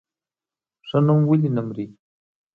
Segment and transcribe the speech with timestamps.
[0.87, 1.85] ښه نوم ولې نه مري؟